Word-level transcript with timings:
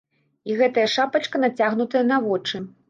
І 0.51 0.55
гэтая 0.61 0.87
шапачка 0.95 1.43
нацягнутая 1.45 2.05
на 2.11 2.25
вочы. 2.27 2.69